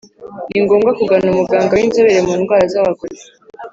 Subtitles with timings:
[0.49, 3.17] ni ngombwa kugana umuganga w’inzobere mu ndwara z’abagore